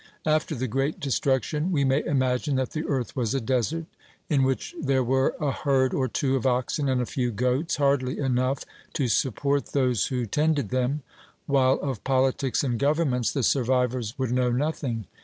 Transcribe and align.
After 0.25 0.55
the 0.55 0.67
great 0.67 0.99
destruction 0.99 1.71
we 1.71 1.83
may 1.83 2.03
imagine 2.03 2.55
that 2.55 2.71
the 2.71 2.87
earth 2.87 3.15
was 3.15 3.35
a 3.35 3.39
desert, 3.39 3.85
in 4.31 4.41
which 4.41 4.73
there 4.81 5.03
were 5.03 5.35
a 5.39 5.51
herd 5.51 5.93
or 5.93 6.07
two 6.07 6.35
of 6.35 6.47
oxen 6.47 6.89
and 6.89 6.99
a 7.01 7.05
few 7.05 7.29
goats, 7.29 7.75
hardly 7.75 8.17
enough 8.17 8.65
to 8.93 9.07
support 9.07 9.73
those 9.73 10.07
who 10.07 10.25
tended 10.25 10.69
them; 10.69 11.03
while 11.45 11.75
of 11.83 12.03
politics 12.03 12.63
and 12.63 12.79
governments 12.79 13.31
the 13.31 13.43
survivors 13.43 14.17
would 14.17 14.31
know 14.31 14.49
nothing. 14.49 15.05